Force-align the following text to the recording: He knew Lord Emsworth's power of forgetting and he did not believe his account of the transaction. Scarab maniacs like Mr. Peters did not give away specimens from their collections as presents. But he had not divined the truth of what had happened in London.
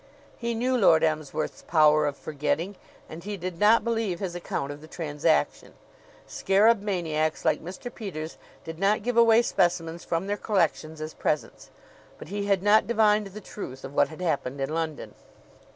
He 0.35 0.55
knew 0.55 0.75
Lord 0.75 1.03
Emsworth's 1.03 1.61
power 1.61 2.07
of 2.07 2.17
forgetting 2.17 2.75
and 3.07 3.23
he 3.23 3.37
did 3.37 3.59
not 3.59 3.83
believe 3.83 4.19
his 4.19 4.33
account 4.33 4.71
of 4.71 4.81
the 4.81 4.87
transaction. 4.87 5.75
Scarab 6.25 6.81
maniacs 6.81 7.45
like 7.45 7.61
Mr. 7.63 7.93
Peters 7.93 8.39
did 8.63 8.79
not 8.79 9.03
give 9.03 9.15
away 9.15 9.43
specimens 9.43 10.03
from 10.03 10.25
their 10.25 10.37
collections 10.37 11.01
as 11.01 11.13
presents. 11.13 11.69
But 12.17 12.29
he 12.29 12.47
had 12.47 12.63
not 12.63 12.87
divined 12.87 13.27
the 13.27 13.41
truth 13.41 13.83
of 13.83 13.93
what 13.93 14.07
had 14.07 14.21
happened 14.21 14.59
in 14.59 14.73
London. 14.73 15.13